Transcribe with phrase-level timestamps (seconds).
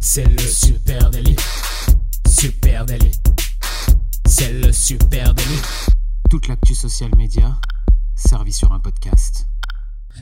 [0.00, 1.36] C'est le super délit.
[2.28, 3.12] Super délit.
[4.26, 5.60] C'est le super délit.
[6.30, 7.58] Toute l'actu social média
[8.14, 9.46] servie sur un podcast.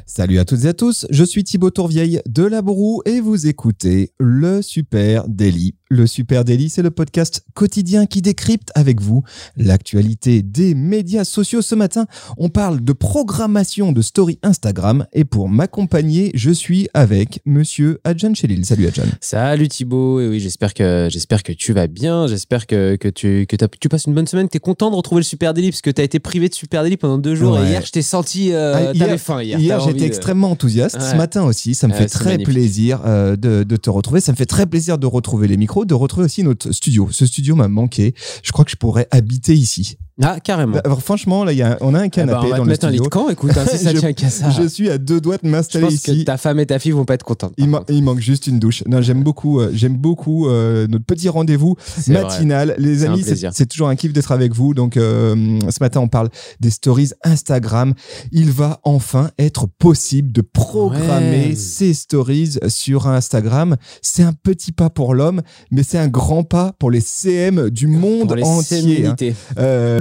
[0.06, 3.46] Salut à toutes et à tous, je suis Thibaut Tourvieille de La Broue et vous
[3.46, 5.74] écoutez le Super Daily.
[5.95, 9.25] Le Super Daily, c'est le podcast quotidien qui décrypte avec vous
[9.58, 11.61] l'actualité des médias sociaux.
[11.61, 12.07] Ce matin,
[12.38, 18.33] on parle de programmation de story Instagram et pour m'accompagner, je suis avec monsieur Adjan
[18.33, 18.65] Chelil.
[18.65, 19.02] Salut Adjan.
[19.20, 23.47] Salut Thibaut, et oui, j'espère que, j'espère que tu vas bien, j'espère que, que, tu,
[23.47, 25.83] que tu passes une bonne semaine, tu es content de retrouver le Super Daily parce
[25.83, 27.66] que tu as été privé de Super Daily pendant deux jours Ouais.
[27.66, 29.59] et hier, je t'ai senti, euh, Ah, hier- faim hier.
[29.61, 30.99] Hier, T'avais j'étais de- extrêmement enthousiaste.
[30.99, 32.47] Ce matin aussi, ça me Ouais, fait très magnifique.
[32.55, 34.21] plaisir euh, de, de te retrouver.
[34.23, 37.09] Ça me fait très plaisir de retrouver les micros, de retrouver aussi notre studio.
[37.11, 38.15] Ce studio m'a manqué.
[38.43, 39.99] Je crois que je pourrais habiter ici.
[40.21, 40.79] Ah, carrément.
[40.84, 42.57] Bah, franchement, là, il y a, on a un Eh ben, canapé on va dans
[42.57, 43.05] te le mettre un lit studio.
[43.05, 44.51] de camp, écoute, hein, si ça Je- tient qu'à ça.
[44.51, 46.19] Je suis à deux doigts de Je m'installer pense ici.
[46.21, 47.55] que ta femme et ta fille vont pas être contentes.
[47.57, 48.83] Il, ma- manque juste une douche.
[48.87, 52.23] Non, j'aime beaucoup, euh, j'aime beaucoup euh, notre petit rendez-vous vrai.
[52.23, 52.74] matinal.
[52.79, 54.74] Les amis, c'est toujours un kiff d'être avec vous.
[54.74, 56.29] Donc, euh, ce matin, on parle
[56.60, 57.95] des stories Instagram.
[58.33, 61.55] Il va enfin être possible de programmer Ouais.
[61.55, 63.77] ces stories sur Instagram.
[64.02, 65.40] C'est un petit pas pour l'homme,
[65.70, 69.06] mais c'est un grand pas pour les CM du monde Pour les entier.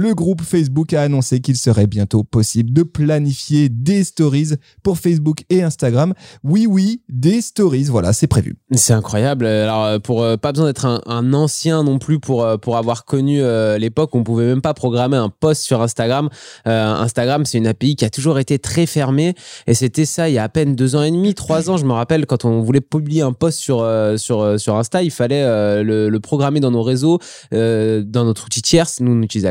[0.02, 5.44] Le groupe Facebook a annoncé qu'il serait bientôt possible de planifier des stories pour Facebook
[5.48, 6.12] et Instagram.
[6.42, 8.56] Oui, oui, des stories, voilà, c'est prévu.
[8.72, 9.46] C'est incroyable.
[9.46, 13.04] Alors, euh, pour euh, pas besoin d'être un, ancien non plus pour euh, pour avoir
[13.04, 16.28] connu euh, l'époque, on pouvait même pas programmer un post sur Instagram.
[16.64, 19.34] Instagram, c'est une API qui a toujours été très fermée,
[19.68, 21.76] et c'était ça il y a à peine deux ans et demi, trois ans.
[21.76, 23.86] Je me rappelle quand on voulait publier un post sur
[24.16, 25.44] sur sur Insta, il fallait
[25.84, 27.20] le, programmer dans nos réseaux,
[27.52, 29.00] dans notre outil tierce.
[29.00, 29.48] Nous, on utilisait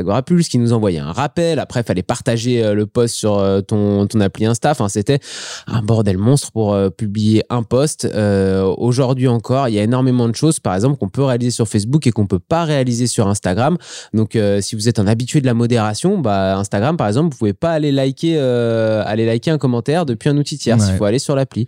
[0.50, 1.60] Qui nous envoyait un rappel.
[1.60, 4.72] Après, il fallait partager euh, le post sur euh, ton ton appli Insta.
[4.72, 5.20] Enfin, c'était
[5.68, 8.06] un bordel monstre pour euh, publier un post.
[8.06, 11.68] Euh, Aujourd'hui encore, il y a énormément de choses, par exemple, qu'on peut réaliser sur
[11.68, 13.78] Facebook et qu'on peut pas réaliser sur Instagram.
[14.14, 17.38] Donc, euh, si vous êtes un habitué de la modération, bah, Instagram, par exemple, vous
[17.38, 20.78] pouvez pas aller liker, euh, aller liker un commentaire depuis un outil tiers.
[20.78, 20.86] Ouais.
[20.90, 21.66] Il faut aller sur l'appli.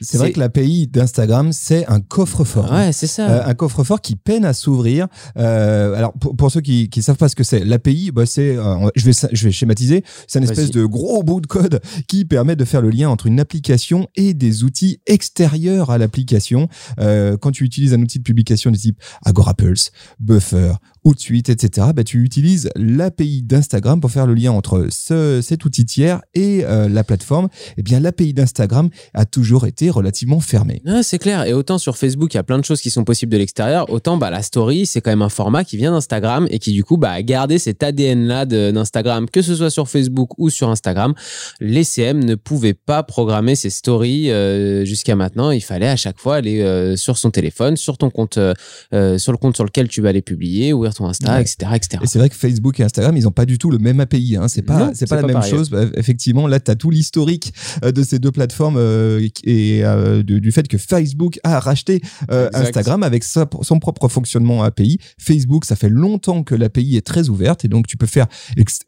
[0.00, 2.70] C'est vrai que l'API d'Instagram, c'est un coffre-fort.
[2.72, 3.46] Ouais, c'est ça.
[3.46, 5.06] Un coffre-fort qui peine à s'ouvrir.
[5.36, 8.88] Alors pour, pour ceux qui qui savent pas ce que c'est, l'API, bah c'est, euh,
[8.94, 12.54] je vais je vais schématiser, c'est une espèce de gros bout de code qui permet
[12.54, 16.68] de faire le lien entre une application et des outils extérieurs à l'application.
[17.00, 22.02] Euh, quand tu utilises un outil de publication du type Agorapulse, Buffer, Outsuite, etc., bah,
[22.02, 26.88] tu utilises l'API d'Instagram pour faire le lien entre ce, cet outil tiers et euh,
[26.88, 27.48] la plateforme.
[27.76, 30.80] Eh bien, l'API d'Instagram a toujours été relativement fermée.
[31.02, 31.44] C'est clair.
[31.44, 33.90] Et autant sur Facebook, il y a plein de choses qui sont possibles de l'extérieur,
[33.90, 36.84] autant bah, la story, c'est quand même un format qui vient d'Instagram et qui du
[36.84, 41.12] coup bah, a gardé cet ADN-là d'Instagram, que ce soit sur Facebook ou sur Instagram.
[41.60, 45.50] Les CM ne pouvaient pas programmer ces stories euh, jusqu'à maintenant.
[45.50, 49.36] Il fallait à chaque fois aller euh, sur son téléphone, sur ton compte, sur le
[49.36, 51.42] compte sur lequel tu vas les publier, ton Insta, Ouais.
[51.42, 51.98] etc., etc.
[52.02, 54.36] Et c'est vrai que Facebook et Instagram, ils ont pas du tout le même API.
[54.36, 54.48] Hein.
[54.48, 55.50] C'est pas, c'est pas la pas même pareil.
[55.50, 55.70] chose.
[55.70, 57.52] Bah, effectivement, là, tu as tout l'historique
[57.84, 62.00] euh, de ces deux plateformes euh, et euh, du, du fait que Facebook a racheté
[62.30, 62.48] euh.
[62.54, 64.98] Instagram avec sa- son propre fonctionnement API.
[65.18, 68.26] Facebook, ça fait longtemps que l'API est très ouverte et donc tu peux faire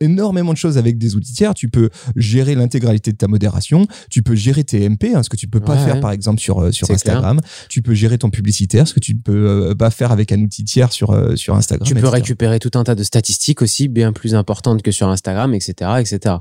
[0.01, 1.55] énormément de choses avec des outils tiers.
[1.55, 3.87] Tu peux gérer l'intégralité de ta modération.
[4.11, 5.85] Tu peux gérer tes MP, hein, ce que tu peux pas Ouais.
[5.85, 7.41] faire par exemple sur, sur Instagram.
[7.69, 10.65] Tu peux gérer ton publicitaire, ce que tu ne peux pas faire avec un outil
[10.65, 11.87] tiers sur, sur Instagram.
[11.87, 12.23] Tu peux etc.
[12.23, 16.37] récupérer tout un tas de statistiques aussi bien plus importantes que sur Instagram, etc., etc.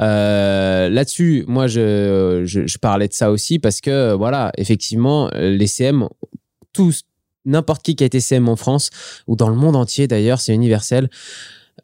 [0.00, 5.66] Euh, Là-dessus, moi, je, je, je parlais de ça aussi parce que voilà, effectivement, les
[5.66, 6.08] CM,
[6.72, 7.02] tous,
[7.44, 8.90] n'importe qui qui a été CM en France
[9.26, 11.08] ou dans le monde entier d'ailleurs, c'est universel.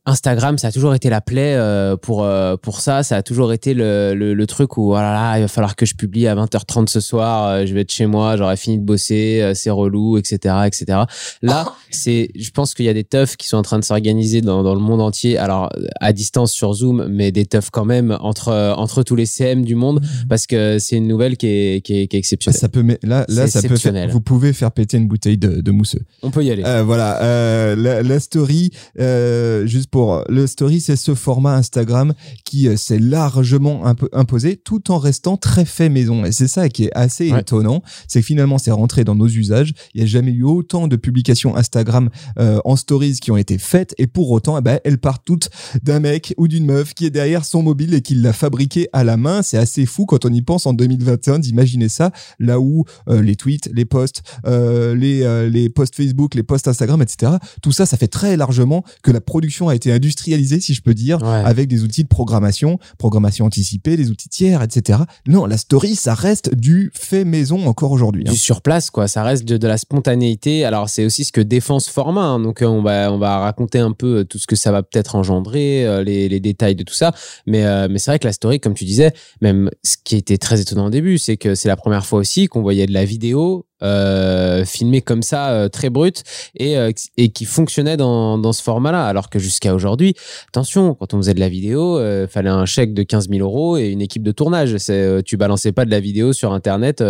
[0.04, 3.02] Instagram, ça a toujours été la plaie euh, pour, euh, pour ça.
[3.02, 5.76] Ça a toujours été le, le, le truc où, oh là là, il va falloir
[5.76, 8.78] que je publie à 20h30 ce soir, euh, je vais être chez moi, j'aurai fini
[8.78, 11.00] de bosser, c'est relou, etc., etc.
[11.42, 14.40] Là, c'est, je pense qu'il y a des teufs qui sont en train de s'organiser
[14.40, 15.38] dans, dans le monde entier.
[15.38, 15.70] Alors,
[16.00, 19.74] à distance sur Zoom, mais des teufs quand même entre, entre tous les CM du
[19.74, 22.60] monde parce que c'est une nouvelle qui est, qui est, qui est exceptionnelle.
[22.60, 25.70] Ça peut, là, là, ça peut faire, vous pouvez faire péter une bouteille de, de
[25.70, 26.02] mousseux.
[26.22, 26.62] On peut y aller.
[26.84, 32.76] Voilà, la, la story, euh, juste pour le story, c'est ce format Instagram qui euh,
[32.76, 36.24] s'est largement impo- imposé, tout en restant très fait maison.
[36.24, 37.40] Et c'est ça qui est assez Ouais.
[37.40, 39.72] étonnant, c'est que finalement, c'est rentré dans nos usages.
[39.94, 43.58] Il n'y a jamais eu autant de publications Instagram euh, en stories qui ont été
[43.58, 45.50] faites, et pour autant, eh ben, elles partent toutes
[45.82, 49.04] d'un mec ou d'une meuf qui est derrière son mobile et qui l'a fabriqué à
[49.04, 49.42] la main.
[49.42, 53.36] C'est assez fou quand on y pense en 2021 d'imaginer ça, là où euh, les
[53.36, 57.32] tweets, les posts, euh, les, euh, les posts Facebook, les posts Instagram, etc.
[57.62, 60.94] Tout ça, ça fait très largement que la production a été industrialisée, si je peux
[60.94, 61.42] dire, Ouais.
[61.44, 65.00] avec des outils de programmation, programmation anticipée, des outils tiers, etc.
[65.26, 68.24] Non, la story, ça reste du fait maison encore aujourd'hui.
[68.26, 68.32] hein.
[68.32, 71.40] du sur place quoi ça reste de, de la spontanéité alors c'est aussi ce que
[71.40, 72.40] défend ce format hein.
[72.40, 74.82] donc euh, on va on va raconter un peu euh, tout ce que ça va
[74.82, 77.12] peut-être engendrer euh, les, les détails de tout ça
[77.46, 80.38] mais euh, mais c'est vrai que la story comme tu disais même ce qui était
[80.38, 83.04] très étonnant au début c'est que c'est la première fois aussi qu'on voyait de la
[83.04, 86.22] vidéo euh, filmée comme ça euh, très brute
[86.56, 90.14] et euh, et qui fonctionnait dans dans ce format là alors que jusqu'à aujourd'hui
[90.48, 93.76] attention quand on faisait de la vidéo euh, fallait un chèque de 15 000 euros
[93.76, 97.02] et une équipe de tournage c'est tu balançais pas de la vidéo sur internet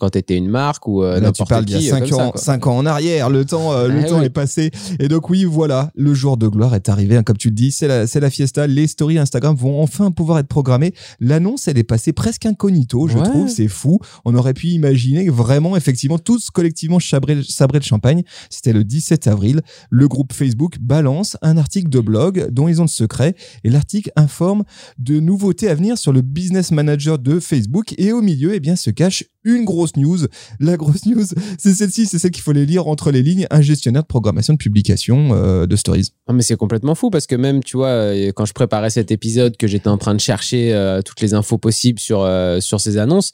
[0.00, 2.08] quand t'étais une marque ou Là, tu n'importe parles qui d'il y a euh, 5
[2.08, 2.40] comme ça, ans, quoi.
[2.40, 3.30] cinq ans en arrière.
[3.30, 4.70] Le temps, le Eh temps est passé.
[5.00, 7.16] Et donc, oui, voilà, le jour de gloire est arrivé.
[7.16, 8.66] hein, comme tu le dis, c'est la, c'est la fiesta.
[8.66, 10.92] Les stories Instagram vont enfin pouvoir être programmées.
[11.20, 13.22] L'annonce, elle est passée presque incognito, je Ouais.
[13.24, 13.48] trouve.
[13.48, 13.98] C'est fou.
[14.24, 18.22] On aurait pu imaginer vraiment, effectivement, tous collectivement sabrer le champagne.
[18.50, 19.62] C'était le 17 avril.
[19.90, 23.34] Le groupe Facebook balance un article de blog dont ils ont le secret.
[23.64, 24.64] Et l'article informe
[24.98, 27.94] de nouveautés à venir sur le business manager de Facebook.
[27.98, 30.18] Et au milieu, eh bien, se cache une grosse news.
[30.60, 31.24] La grosse news,
[31.58, 33.46] c'est celle-ci, c'est celle qu'il faut les lire entre les lignes.
[33.50, 36.10] Un gestionnaire de programmation de publication euh, de stories.
[36.26, 39.10] Ah, mais c'est complètement fou parce que même, tu vois, euh, quand je préparais cet
[39.10, 42.80] épisode, que j'étais en train de chercher euh, toutes les infos possibles sur, euh, sur
[42.80, 43.32] ces annonces,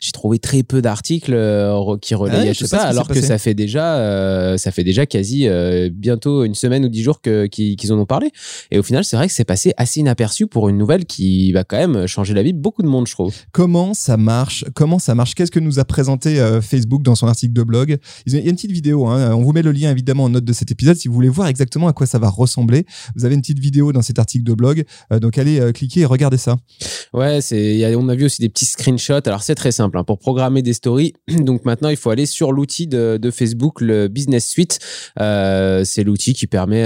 [0.00, 1.32] j'ai trouvé très peu d'articles
[2.00, 3.26] qui relayaient Ah Ouais, je tout sais pas ça, alors que passé.
[3.26, 5.46] ça fait déjà, ça fait déjà quasi
[5.92, 8.30] bientôt une semaine ou dix jours que- qu'ils en ont parlé.
[8.70, 11.64] Et au final, c'est vrai que c'est passé assez inaperçu pour une nouvelle qui va
[11.64, 13.34] quand même changer la vie de beaucoup de monde, je trouve.
[13.52, 14.64] Comment ça marche?
[14.74, 15.34] Comment ça marche?
[15.34, 18.40] Qu'est-ce que nous a présenté euh, Facebook dans son article de blog Il y a
[18.40, 19.06] une petite vidéo.
[19.06, 19.32] hein.
[19.34, 21.46] On vous met le lien évidemment en note de cet épisode si vous voulez voir
[21.48, 22.84] exactement à quoi ça va ressembler.
[23.14, 24.84] Vous avez une petite vidéo dans cet article de blog.
[25.12, 26.56] Euh, donc allez euh, cliquer et regardez ça.
[27.12, 29.26] Ouais, c'est, il y a- on a vu aussi des petits screenshots.
[29.26, 31.12] Alors c'est très simple hein, pour programmer des stories.
[31.42, 34.78] Donc maintenant, il faut aller sur l'outil de, de Facebook, le Business Suite.
[35.84, 36.82] C'est l'outil qui permet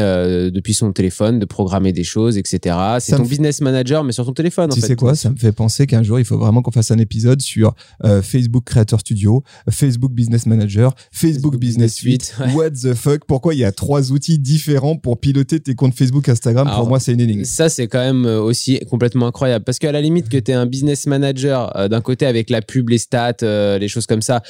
[0.50, 2.76] depuis son téléphone de programmer des choses, etc.
[3.00, 4.70] C'est Ça ton business manager, mais sur ton téléphone.
[4.70, 4.86] tu en fait.
[4.88, 5.14] sais quoi?
[5.14, 7.74] Ça me fait penser qu'un jour il faut vraiment qu'on fasse un épisode sur
[8.04, 8.22] euh,
[8.56, 12.34] Facebook Creator Studio, Facebook Business Manager, Facebook, Facebook Business Suite.
[12.40, 12.52] Ouais.
[12.54, 13.24] What the fuck?
[13.26, 16.70] Pourquoi il y a trois outils différents pour piloter tes comptes Facebook, Instagram?
[16.74, 17.44] Pour moi, c'est une énigme.
[17.44, 19.64] Ça, c'est quand même euh, aussi complètement incroyable.
[19.64, 22.62] Parce qu'à la limite, que tu es un business manager euh, d'un côté avec la
[22.62, 24.42] pub, les stats, euh, les choses comme ça,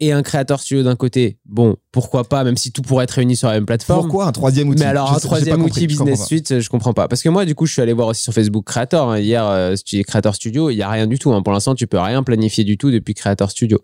[0.00, 3.36] et un créateur studio d'un côté, bon, pourquoi pas, même si tout pourrait être réuni
[3.36, 4.02] sur la même plateforme.
[4.02, 4.80] Pourquoi un troisième outil?
[4.80, 6.26] Mais alors, Je un troisième outil compris, Business.
[6.26, 7.08] Suite, je comprends pas.
[7.08, 9.10] Parce que moi, du coup, je suis allé voir aussi sur Facebook Creator.
[9.12, 9.18] hein.
[9.18, 11.32] Hier, euh, si tu es Creator Studio, il y a rien du tout.
[11.32, 11.42] hein.
[11.42, 13.78] Pour l'instant, tu peux rien planifier du tout depuis Creator Studio.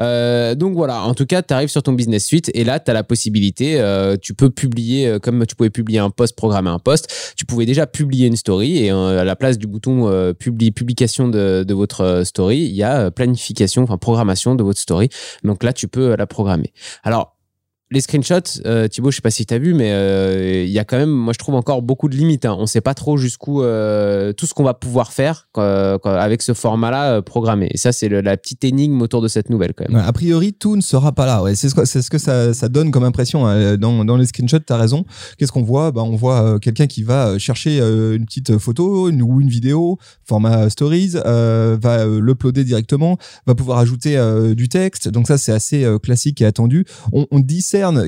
[0.00, 2.90] Euh, donc voilà, en tout cas, tu arrives sur ton Business Suite et là, tu
[2.90, 6.70] as la possibilité, euh, tu peux publier, euh, comme tu pouvais publier un post, programmer
[6.70, 10.72] un post, tu pouvais déjà publier une story et à la place du bouton publi-
[10.72, 15.08] publication de, de votre story, il y a planification, enfin programmation de votre story.
[15.44, 16.72] Donc là, tu peux la programmer.
[17.02, 17.36] Alors,
[17.92, 20.78] les screenshots, euh, Thibaut, je sais pas si tu as vu, mais euh, il y
[20.78, 22.44] a quand même, moi je trouve encore beaucoup de limites.
[22.44, 22.56] Hein.
[22.56, 27.14] On sait pas trop jusqu'où euh, tout ce qu'on va pouvoir faire avec ce format-là
[27.14, 27.68] euh, programmé.
[27.72, 29.98] Et ça, c'est la petite énigme autour de cette nouvelle quand même.
[29.98, 31.42] Ouais, a priori, tout ne sera pas là.
[31.54, 33.46] C'est ce que, ça, donne comme impression.
[33.46, 33.76] hein.
[33.76, 35.04] Dans, les screenshots, tu as raison.
[35.38, 35.90] Qu'est-ce qu'on voit?
[35.90, 41.14] Bah, On voit quelqu'un qui va chercher une petite photo ou une vidéo, format stories,
[41.24, 44.16] va l'uploader directement, va pouvoir ajouter
[44.54, 45.08] du texte.
[45.08, 46.84] Donc ça, c'est assez classique et attendu.
[47.12, 47.40] On, on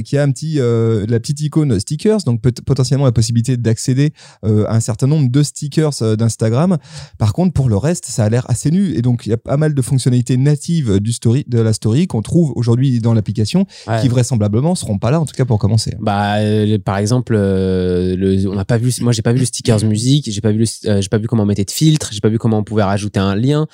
[0.04, 3.56] qu'il y a un petit, euh, la petite icône stickers, donc peut- potentiellement la possibilité
[3.56, 4.12] d'accéder
[4.44, 6.78] euh, à un certain nombre de stickers euh, d'Instagram.
[7.18, 8.94] Par contre, pour le reste, ça a l'air assez nu.
[8.96, 12.06] Et donc, il y a pas mal de fonctionnalités natives du story, de la story
[12.06, 14.00] qu'on trouve aujourd'hui dans l'application, Ouais.
[14.00, 15.94] qui vraisemblablement seront pas là, en tout cas pour commencer.
[16.00, 16.36] Bah,
[16.84, 20.40] par exemple, le, on n'a pas vu, moi j'ai pas vu le stickers musique, j'ai
[20.40, 22.58] pas vu, le- j'ai pas vu comment on mettait de filtre, j'ai pas vu comment
[22.58, 23.66] on pouvait rajouter un lien.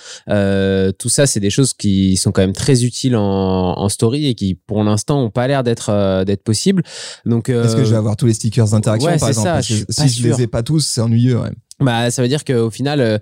[0.99, 3.23] Tout ça, c'est des choses qui sont quand même très utiles en,
[3.79, 6.83] en story et qui, pour l'instant, ont pas l'air d'être euh, d'être possibles.
[7.27, 9.47] Donc, euh, Est-ce que je vais avoir tous les stickers d'interaction, ouais, par exemple?
[9.49, 11.39] ça, Parce que je suis Si je les ai pas tous, c'est ennuyeux.
[11.41, 11.51] ouais.
[11.81, 13.19] Bah, ça veut dire qu'au final, euh,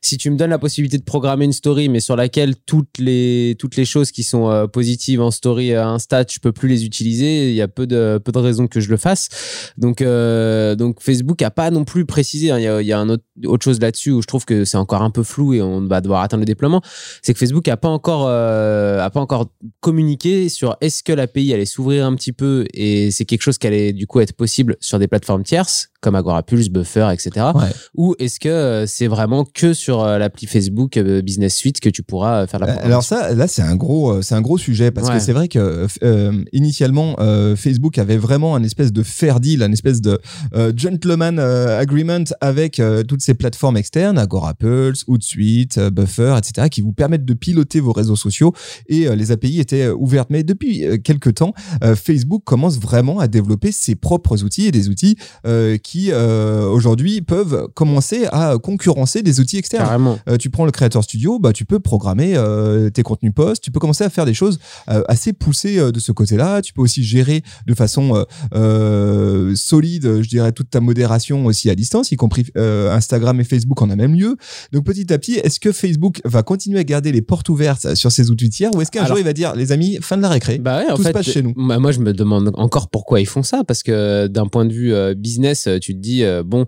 [0.00, 3.56] si tu me donnes la possibilité de programmer une story, mais sur laquelle toutes les,
[3.58, 6.84] toutes les choses qui sont euh, positives en story à Insta, je peux plus les
[6.84, 9.28] utiliser, il y a peu de, peu de raisons que je le fasse.
[9.76, 12.98] Donc, euh, donc Facebook a pas non plus précisé, hein, il y a, y a
[12.98, 15.60] un autre, autre chose là-dessus où je trouve que c'est encore un peu flou et
[15.60, 16.82] on va devoir atteindre le déploiement.
[17.22, 21.52] C'est que Facebook a pas encore, euh, a pas encore communiqué sur est-ce que l'API
[21.52, 24.76] allait s'ouvrir un petit peu et c'est quelque chose qui allait du coup être possible
[24.78, 27.46] sur des plateformes tierces comme Agorapulse, Buffer, etc.
[27.52, 27.64] Ouais.
[27.96, 31.88] Ou est-ce que euh, c'est vraiment que sur euh, l'appli Facebook euh, Business Suite que
[31.88, 35.08] tu pourras faire la Alors ça, là, c'est un gros, c'est un gros sujet parce
[35.08, 39.62] que c'est vrai que euh, initialement, euh, Facebook avait vraiment un espèce de fair deal,
[39.62, 40.18] un espèce de
[40.54, 46.92] euh, gentleman agreement avec toutes ces plateformes externes, Agora Pulse, Hootsuite, Buffer, etc., qui vous
[46.92, 48.52] permettent de piloter vos réseaux sociaux
[48.88, 50.30] et les API étaient assez ouverte.
[50.30, 51.52] Mais depuis quelques temps,
[51.94, 55.16] Facebook commence vraiment à développer ses propres outils et des outils
[55.82, 59.84] qui aujourd'hui peuvent commencer à concurrencer des outils externes.
[59.84, 60.18] Carrément.
[60.38, 62.36] tu prends le Creator Studio, bah tu peux programmer
[62.92, 66.62] tes contenus posts, tu peux commencer à faire des choses assez poussées de ce côté-là.
[66.62, 68.24] Tu peux aussi gérer de façon
[69.54, 73.90] solide, je dirais, toute ta modération aussi à distance, y compris Instagram et Facebook en
[73.90, 74.36] un même lieu.
[74.72, 78.10] Donc petit à petit, est-ce que Facebook va continuer à garder les portes ouvertes sur
[78.10, 80.28] ses outils tiers ou est-ce qu'un jour il va dire les amis, fin de la
[80.28, 83.20] récré, bah ouais, tout se passe chez nous bah Moi je me demande encore pourquoi
[83.20, 86.42] ils font ça parce que d'un point de vue euh, business, tu te dis euh,
[86.42, 86.66] bon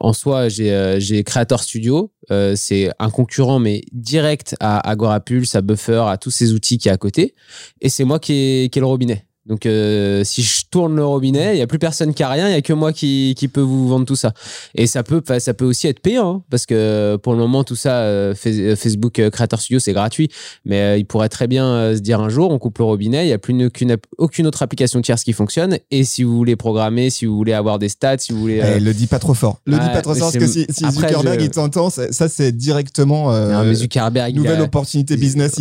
[0.00, 2.12] en soi, j'ai euh, Creator Studio.
[2.56, 6.88] c'est un concurrent, mais direct à Agora Pulse, à Buffer, à tous ces outils qui
[6.88, 7.34] est à côté.
[7.80, 9.26] Et c'est moi qui qui ai le robinet.
[9.46, 12.48] Donc, euh, si je tourne le robinet, il y a plus personne qui a rien,
[12.48, 14.32] il y a que moi qui, qui peut vous vendre tout ça.
[14.74, 17.76] Et ça peut, ça peut aussi être payant, hein, parce que pour le moment, tout
[17.76, 20.30] ça, euh, euh, Facebook Creator Studio, c'est gratuit.
[20.64, 23.34] Mais il pourrait très bien se dire un jour, on coupe le robinet, il n'y
[23.34, 25.78] a plus aucune, aucune autre application tierce qui fonctionne.
[25.90, 28.62] Et si vous voulez programmer, si vous voulez avoir des stats, si vous voulez.
[28.64, 29.60] Eh, le dit pas trop fort.
[29.66, 33.30] Le dit pas trop fort, parce que si, si Zuckerberg il t'entend, ça, c'est directement.
[33.30, 35.60] non, mais Zuckerberg, nouvelle opportunité business.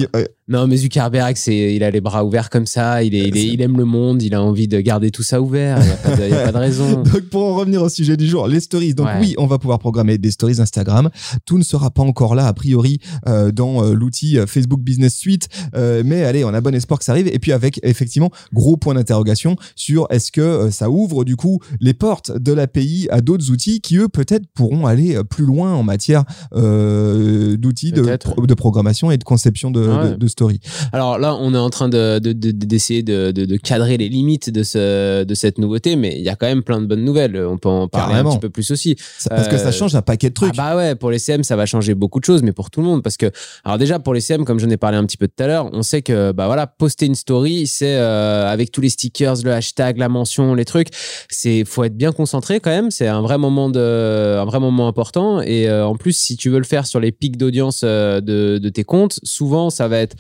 [0.49, 3.47] Non, mais Zuckerberg, c'est, il a les bras ouverts comme ça, il, est, il, est,
[3.47, 6.43] il aime le monde, il a envie de garder tout ça ouvert, il n'y a,
[6.45, 7.01] pas de raison.
[7.13, 8.93] Donc, pour en revenir au sujet du jour, les stories.
[8.93, 11.09] Donc, oui, on va pouvoir programmer des stories Instagram.
[11.45, 15.15] Tout ne sera pas encore là, a priori, euh, dans euh, l'outil euh, Facebook Business
[15.15, 15.47] Suite.
[15.73, 17.27] mais allez, on a bon espoir que ça arrive.
[17.27, 21.93] Et puis, avec effectivement, gros point d'interrogation sur est-ce que ça ouvre, du coup, les
[21.93, 26.25] portes de l'API à d'autres outils qui, eux, peut-être pourront aller plus loin en matière
[26.51, 30.59] d'outils de, de, programmation et de conception de, de story.
[30.91, 35.35] Alors là, on est en train d'essayer de, de, cadrer les limites de, ce, de
[35.35, 37.37] cette nouveauté, mais il y a quand même plein de bonnes nouvelles.
[37.37, 38.95] On peut en parler un petit peu plus aussi.
[39.29, 40.55] parce que ça euh, change un paquet de trucs.
[40.57, 42.81] Ah bah ouais, pour les CM, ça va changer beaucoup de choses, mais pour tout
[42.81, 43.03] le monde.
[43.03, 43.31] Parce que,
[43.63, 45.69] alors déjà, pour les CM, comme j'en ai parlé un petit peu tout à l'heure,
[45.71, 49.51] on sait que, bah voilà, poster une story, c'est euh, avec tous les stickers, le
[49.51, 50.89] hashtag, la mention, les trucs,
[51.29, 52.91] c'est faut être bien concentré quand même.
[52.91, 55.41] C'est un vrai moment de, un vrai moment important.
[55.41, 58.21] Et euh, en plus, si tu veux le faire sur les pics d'audience de,
[58.57, 60.15] de tes comptes, souvent, ça va être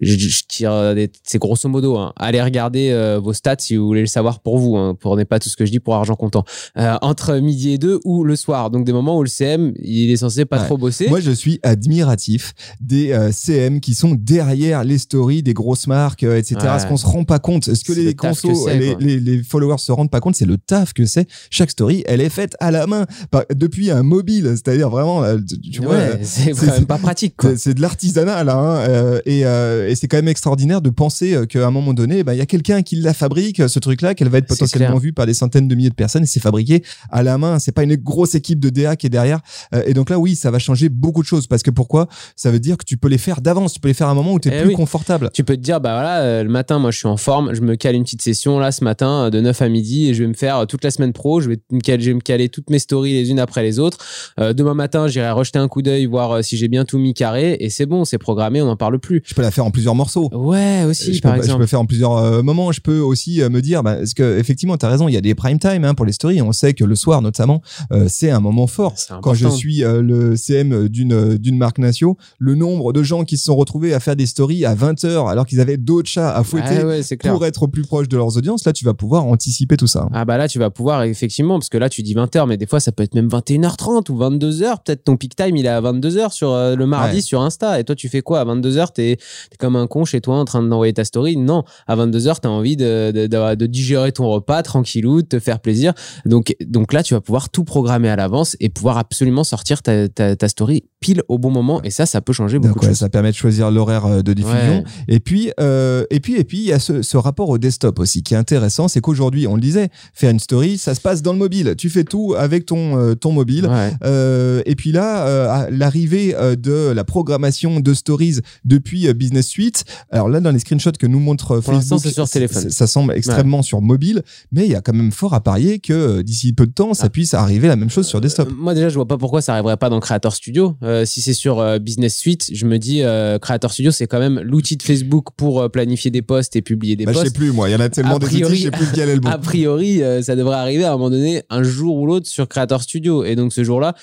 [0.00, 1.96] je, tire des, c'est grosso modo.
[1.96, 2.12] Hein.
[2.16, 4.76] Allez regarder euh, vos stats si vous voulez le savoir pour vous.
[4.76, 4.96] Hein.
[4.98, 6.44] Prenez pas tout ce que je dis pour argent comptant.
[6.78, 8.70] Euh, entre midi et deux ou le soir.
[8.70, 11.08] Donc des moments où le CM il est censé pas trop bosser.
[11.08, 16.22] Moi je suis admiratif des euh, CM qui sont derrière les stories des grosses marques,
[16.22, 16.56] etc.
[16.76, 20.10] Est-ce qu'on se rend pas compte Est-ce que les consos, les, les, followers se rendent
[20.10, 20.36] pas compte?
[20.36, 21.26] C'est le taf que c'est.
[21.50, 23.06] Chaque story, elle est faite à la main
[23.54, 24.52] depuis un mobile.
[24.52, 25.24] C'est-à-dire vraiment,
[25.72, 27.34] tu vois, c'est quand même pas pratique.
[27.56, 28.56] C'est de l'artisanat là.
[28.56, 32.24] Hein, et euh, et c'est quand même extraordinaire de penser euh, qu'à un moment donné,
[32.24, 35.12] bah, il y a quelqu'un qui la fabrique, ce truc-là, qu'elle va être potentiellement vue
[35.12, 37.58] par des centaines de milliers de personnes et c'est fabriqué à la main.
[37.58, 39.40] C'est pas une grosse équipe de DA qui est derrière.
[39.74, 42.08] Euh, et donc là, oui, ça va changer beaucoup de choses parce que pourquoi?
[42.36, 43.72] Ça veut dire que tu peux les faire d'avance.
[43.72, 45.30] Tu peux les faire à un moment où tu es eh plus confortable.
[45.32, 47.76] Tu peux te dire, bah voilà, le matin, moi, je suis en forme, je me
[47.76, 50.34] cale une petite session là ce matin de 9 à midi et je vais me
[50.34, 51.40] faire toute la semaine pro.
[51.40, 53.78] Je vais me caler, je vais me caler toutes mes stories les unes après les
[53.78, 53.98] autres.
[54.38, 57.70] demain matin, j'irai rejeter un coup d'œil, voir si j'ai bien tout mis carré et
[57.70, 59.21] c'est bon, c'est programmé, on n'en parle plus.
[59.24, 60.28] Je peux la faire en plusieurs morceaux.
[60.32, 61.60] Ouais, aussi, je par peux, exemple.
[61.60, 62.72] Je peux faire en plusieurs euh, moments.
[62.72, 65.16] Je peux aussi euh, me dire, bah, parce que effectivement, tu as raison, il y
[65.16, 66.42] a des prime time hein, pour les stories.
[66.42, 67.62] On sait que le soir, notamment,
[67.92, 68.94] euh, c'est un moment fort.
[69.22, 73.44] Quand je suis le CM d'une d'une marque Natio, le nombre de gens qui se
[73.44, 76.42] sont retrouvés à faire des stories à 20 h alors qu'ils avaient d'autres chats à
[76.44, 76.80] fouetter
[77.28, 80.08] pour être au plus proche de leurs audiences, là, tu vas pouvoir anticiper tout ça.
[80.12, 82.56] Ah bah là, tu vas pouvoir effectivement, parce que là, tu dis 20 h mais
[82.56, 84.82] des fois, ça peut être même 21h30 ou 22h.
[84.84, 87.80] Peut-être ton peak time, il est à 22h sur le mardi sur Insta.
[87.80, 90.44] Et toi, tu fais quoi à 22h T'es es comme un con chez toi en
[90.44, 91.36] train d'envoyer ta story.
[91.36, 95.38] Non, à 22h, tu as envie de, de, de, digérer ton repas tranquillou, de te
[95.38, 95.92] faire plaisir.
[96.26, 100.08] Donc, donc là, tu vas pouvoir tout programmer à l'avance et pouvoir absolument sortir ta,
[100.08, 101.82] ta, ta, story pile au bon moment.
[101.82, 102.98] Et ça, ça peut changer beaucoup de choses.
[102.98, 104.84] Ça permet de choisir l'horaire euh, de diffusion.
[105.08, 107.98] Et puis, euh, et puis, et puis, il y a ce, ce, rapport au desktop
[107.98, 108.88] aussi qui est intéressant.
[108.88, 111.74] C'est qu'aujourd'hui, on le disait, faire une story, ça se passe dans le mobile.
[111.76, 113.68] Tu fais tout avec ton, euh, ton mobile.
[114.04, 119.84] Euh, et puis là, l'arrivée de la programmation de stories depuis Business Suite.
[120.10, 122.70] Alors là, dans les screenshots que nous montre Pour Facebook, c'est sur téléphone.
[122.70, 126.22] Ça semble extrêmement sur mobile, mais il y a quand même fort à parier que
[126.22, 127.10] d'ici peu de temps, ça ah.
[127.10, 128.48] puisse arriver la même chose sur desktop.
[128.56, 130.76] moi déjà, je vois pas pourquoi ça arriverait pas dans Creator Studio.
[130.82, 134.18] Euh, si c'est sur euh, Business Suite, je me dis euh, Creator Studio, c'est quand
[134.18, 137.24] même l'outil de Facebook pour planifier des posts et publier des bah, posts.
[137.24, 137.68] Je sais plus, moi.
[137.68, 139.28] Il y en a tellement des outils, je sais plus lequel est le bon.
[139.32, 142.82] A priori, ça devrait arriver à un moment donné, un jour ou l'autre, sur Creator
[142.82, 143.24] Studio.
[143.24, 143.94] Et donc ce jour-là,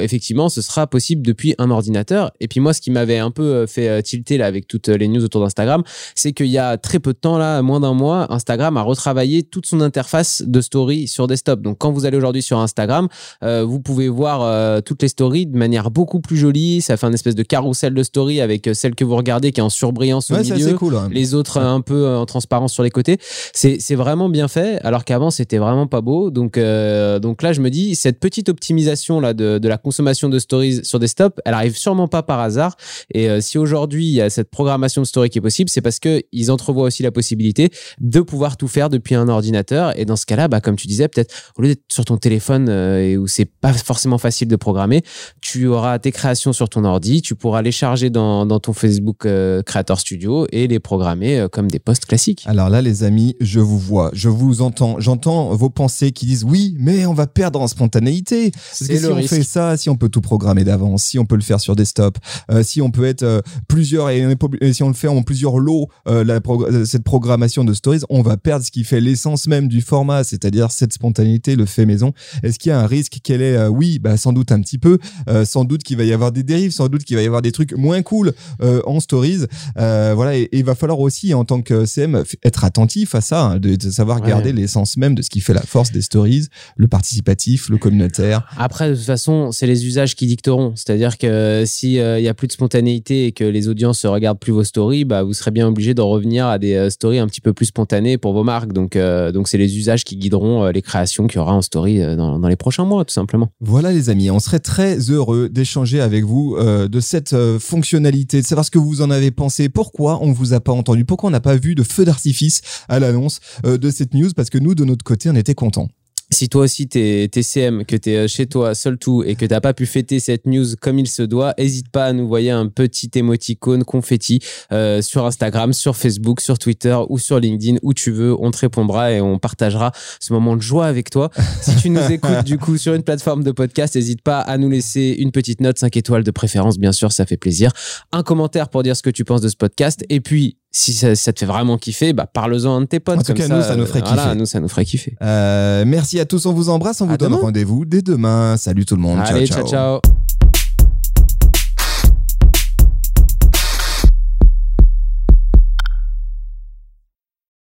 [0.00, 2.32] effectivement, ce sera possible depuis un ordinateur.
[2.40, 4.02] Et puis moi, ce qui m'avait un peu fait
[4.38, 5.82] là avec toutes les news autour d'Instagram,
[6.14, 9.42] c'est qu'il y a très peu de temps là, moins d'un mois, Instagram a retravaillé
[9.42, 11.60] toute son interface de story sur desktop.
[11.62, 13.08] Donc quand vous allez aujourd'hui sur Instagram,
[13.42, 16.80] euh, vous pouvez voir euh, toutes les stories de manière beaucoup plus jolie.
[16.80, 19.60] Ça fait un espèce de carrousel de story avec euh, celle que vous regardez qui
[19.60, 20.94] est en surbrillance au Ouais, c'est milieu, cool.
[21.10, 23.18] les autres un peu euh, en transparence sur les côtés.
[23.52, 26.30] C'est vraiment bien fait, alors qu'avant c'était vraiment pas beau.
[26.30, 30.28] Donc euh, donc là je me dis cette petite optimisation là de, de la consommation
[30.28, 32.76] de stories sur desktop, elle arrive sûrement pas par hasard.
[33.12, 35.80] Et euh, si aujourd'hui il y a cette programmation de story qui est possible, c'est
[35.80, 39.98] parce que ils entrevoient aussi la possibilité de pouvoir tout faire depuis un ordinateur.
[39.98, 42.68] Et dans ce cas-là, bah comme tu disais, peut-être au lieu d'être sur ton téléphone
[42.68, 45.02] euh, et où c'est pas forcément facile de programmer,
[45.40, 49.26] tu auras tes créations sur ton ordi, tu pourras les charger dans, dans ton Facebook
[49.26, 52.44] euh, Creator Studio et les programmer euh, comme des posts classiques.
[52.46, 56.44] Alors là, les amis, je vous vois, je vous entends, j'entends vos pensées qui disent
[56.44, 58.50] oui, mais on va perdre en spontanéité.
[58.50, 61.36] Parce que si on fait ça, si on peut tout programmer d'avance, si on peut
[61.36, 62.18] le faire sur desktop,
[62.50, 63.40] euh, si on peut être euh,
[63.78, 66.24] plusieurs et, on est pas obli- et si on le fait en plusieurs lots, euh,
[66.24, 69.82] la euh, cette programmation de stories, on va perdre ce qui fait l'essence même du
[69.82, 72.12] format, c'est-à-dire cette spontanéité, le fait maison.
[72.42, 74.78] Est-ce qu'il y a un risque qu'elle est euh, Oui, bah sans doute un petit
[74.78, 74.98] peu.
[75.28, 77.40] Euh, sans doute qu'il va y avoir des dérives, sans doute qu'il va y avoir
[77.40, 78.32] des trucs moins cool
[78.62, 79.44] euh, en stories.
[79.78, 83.20] Euh, voilà, et et il va falloir aussi en tant que CM être attentif à
[83.20, 84.28] ça, hein, de, de savoir Ouais.
[84.28, 88.44] garder l'essence même de ce qui fait la force des stories, le participatif, le communautaire.
[88.58, 90.72] Après, de toute façon, c'est les usages qui dicteront.
[90.74, 94.38] C'est-à-dire que si il y a plus de spontanéité et que les audiences ne regardent
[94.38, 97.26] plus vos stories, bah, vous serez bien obligé de revenir à des euh, stories un
[97.26, 98.72] petit peu plus spontanées pour vos marques.
[98.72, 101.62] Donc, euh, donc c'est les usages qui guideront euh, les créations qu'il y aura en
[101.62, 103.50] story dans, les prochains mois, tout simplement.
[103.60, 108.64] Voilà les amis, on serait très heureux d'échanger avec vous de cette fonctionnalité, de savoir
[108.64, 111.40] ce que vous en avez pensé, pourquoi on vous a pas entendu, pourquoi on n'a
[111.40, 115.04] pas vu de feu d'artifice à l'annonce de cette news, parce que nous de notre
[115.04, 115.88] côté on était contents.
[116.30, 119.60] Si toi aussi t'es CM, que t'es euh, chez toi seul tout et que t'as
[119.60, 122.66] pas pu fêter cette news comme il se doit, hésite pas à nous envoyer un
[122.66, 128.10] petit émoticône confetti euh, sur Instagram, sur Facebook, sur Twitter ou sur LinkedIn où tu
[128.10, 128.36] veux.
[128.38, 131.30] On te répondra et on partagera ce moment de joie avec toi.
[131.62, 134.68] Si tu nous écoutes du coup sur une plateforme de podcast, n'hésite pas à nous
[134.68, 137.72] laisser une petite note 5 étoiles de préférence, bien sûr, ça fait plaisir.
[138.12, 141.14] Un commentaire pour dire ce que tu penses de ce podcast et puis si ça,
[141.14, 143.18] ça te fait vraiment kiffer, bah parle-en à un de tes potes.
[143.18, 144.36] En tout comme cas, nous, ça nous ferait euh, voilà, kiffer.
[144.36, 145.16] nous, ça nous ferait kiffer.
[145.22, 148.56] Euh, merci à tous, on vous embrasse, on vous À donne rendez-vous dès demain.
[148.56, 149.66] Salut tout le monde, Allez, ciao.
[149.66, 150.00] ciao.
[150.00, 150.37] ciao.